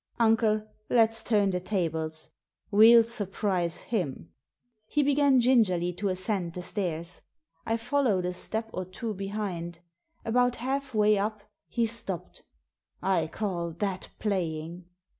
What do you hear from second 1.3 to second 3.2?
the tables— ^we'll